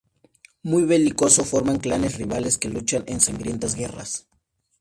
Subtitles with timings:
[0.63, 4.25] Muy belicosos, forman clanes rivales que luchan en sangrientas guerras.